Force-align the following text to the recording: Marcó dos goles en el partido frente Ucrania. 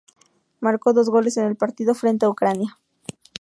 Marcó 0.61 0.93
dos 0.93 1.11
goles 1.11 1.37
en 1.37 1.45
el 1.45 1.55
partido 1.55 1.93
frente 1.93 2.25
Ucrania. 2.27 2.79